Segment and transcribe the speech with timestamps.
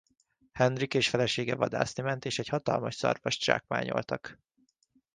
[0.51, 4.39] Henrik és felesége vadászni ment és egy hatalmas szarvas zsákmányoltak.